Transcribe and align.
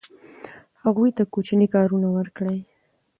هغوی 0.83 1.09
ته 1.17 1.23
کوچني 1.33 1.67
کارونه 1.75 2.07
ورکړئ. 2.15 2.59